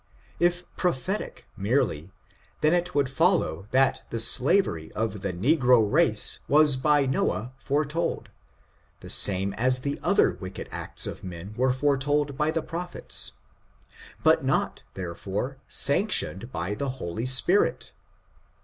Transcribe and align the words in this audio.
If 0.39 0.63
prophetic 0.77 1.45
merely, 1.55 2.09
then 2.61 2.73
it 2.73 2.95
would 2.95 3.07
follow 3.07 3.67
that 3.69 4.01
the 4.09 4.19
slavery 4.19 4.91
of 4.93 5.21
the 5.21 5.31
negro 5.31 5.79
race 5.87 6.39
was 6.47 6.75
by 6.75 7.05
Noah 7.05 7.53
foretold, 7.59 8.29
the 9.01 9.11
same 9.11 9.53
as 9.53 9.79
other 10.01 10.31
wicked 10.31 10.67
acts 10.71 11.05
of 11.05 11.23
men 11.23 11.53
were 11.55 11.71
foretold 11.71 12.35
by 12.35 12.49
the 12.49 12.63
prophets, 12.63 13.33
but 14.23 14.43
not, 14.43 14.81
therefore, 14.95 15.57
sanctioned 15.67 16.51
by 16.51 16.73
the 16.73 16.89
Holy 16.97 17.27
Spirit. 17.27 17.93